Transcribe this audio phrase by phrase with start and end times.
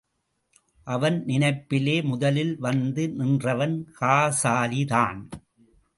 [0.87, 5.21] அவன் நினைப்பிலே முதலில் வந்து நின்றவன், காசாலிதான்.